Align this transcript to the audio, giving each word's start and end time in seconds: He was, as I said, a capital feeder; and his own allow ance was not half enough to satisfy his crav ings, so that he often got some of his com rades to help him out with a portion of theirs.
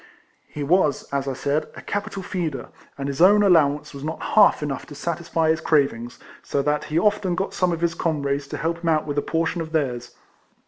He 0.47 0.63
was, 0.63 1.03
as 1.11 1.27
I 1.27 1.33
said, 1.33 1.67
a 1.75 1.81
capital 1.83 2.23
feeder; 2.23 2.69
and 2.97 3.07
his 3.07 3.21
own 3.21 3.43
allow 3.43 3.75
ance 3.75 3.93
was 3.93 4.03
not 4.03 4.19
half 4.33 4.63
enough 4.63 4.87
to 4.87 4.95
satisfy 4.95 5.51
his 5.51 5.61
crav 5.61 5.93
ings, 5.93 6.17
so 6.41 6.63
that 6.63 6.85
he 6.85 6.97
often 6.97 7.35
got 7.35 7.53
some 7.53 7.71
of 7.71 7.81
his 7.81 7.93
com 7.93 8.23
rades 8.23 8.47
to 8.47 8.57
help 8.57 8.79
him 8.79 8.89
out 8.89 9.05
with 9.05 9.19
a 9.19 9.21
portion 9.21 9.61
of 9.61 9.73
theirs. 9.73 10.15